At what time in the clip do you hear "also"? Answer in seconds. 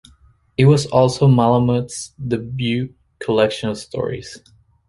0.87-1.27